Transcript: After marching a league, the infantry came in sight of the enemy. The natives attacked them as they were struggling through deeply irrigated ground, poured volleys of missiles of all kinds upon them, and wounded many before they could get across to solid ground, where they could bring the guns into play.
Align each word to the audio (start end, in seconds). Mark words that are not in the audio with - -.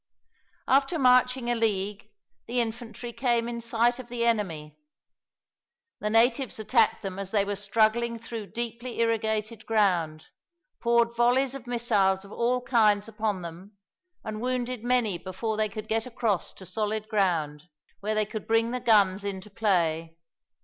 After 0.67 0.97
marching 0.97 1.51
a 1.51 1.53
league, 1.53 2.09
the 2.47 2.59
infantry 2.59 3.13
came 3.13 3.47
in 3.47 3.61
sight 3.61 3.99
of 3.99 4.07
the 4.09 4.25
enemy. 4.25 4.75
The 5.99 6.09
natives 6.09 6.57
attacked 6.57 7.03
them 7.03 7.19
as 7.19 7.29
they 7.29 7.45
were 7.45 7.55
struggling 7.55 8.17
through 8.17 8.47
deeply 8.47 8.99
irrigated 8.99 9.63
ground, 9.67 10.29
poured 10.81 11.15
volleys 11.15 11.53
of 11.53 11.67
missiles 11.67 12.25
of 12.25 12.31
all 12.31 12.63
kinds 12.63 13.07
upon 13.07 13.43
them, 13.43 13.77
and 14.23 14.41
wounded 14.41 14.83
many 14.83 15.19
before 15.19 15.55
they 15.55 15.69
could 15.69 15.87
get 15.87 16.07
across 16.07 16.51
to 16.53 16.65
solid 16.65 17.07
ground, 17.07 17.65
where 17.99 18.15
they 18.15 18.25
could 18.25 18.47
bring 18.47 18.71
the 18.71 18.79
guns 18.79 19.23
into 19.23 19.51
play. 19.51 20.17